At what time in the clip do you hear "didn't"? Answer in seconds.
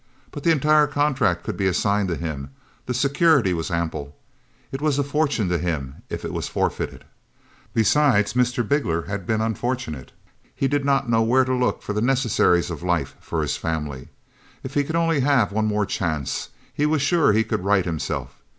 10.67-11.07